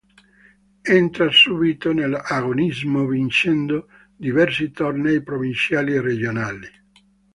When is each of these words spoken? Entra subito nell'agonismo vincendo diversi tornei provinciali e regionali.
Entra 0.99 1.29
subito 1.31 1.93
nell'agonismo 1.93 3.05
vincendo 3.05 3.87
diversi 4.15 4.71
tornei 4.71 5.21
provinciali 5.21 5.93
e 5.93 6.01
regionali. 6.01 6.67